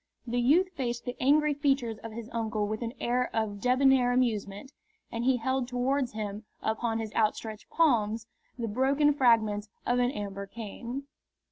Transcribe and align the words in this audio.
The 0.25 0.41
youth 0.41 0.69
faced 0.69 1.05
the 1.05 1.15
angry 1.21 1.53
features 1.53 1.99
of 1.99 2.11
his 2.11 2.27
uncle 2.31 2.67
with 2.67 2.81
an 2.81 2.95
air 2.99 3.29
of 3.35 3.61
debonair 3.61 4.11
amusement, 4.11 4.71
and 5.11 5.25
he 5.25 5.37
held 5.37 5.67
towards 5.67 6.13
him, 6.13 6.43
upon 6.59 6.97
his 6.97 7.13
outstretched 7.13 7.69
palms, 7.69 8.25
the 8.57 8.67
broken 8.67 9.13
fragments 9.13 9.69
of 9.85 9.99
an 9.99 10.09
amber 10.09 10.47
cane. 10.47 11.03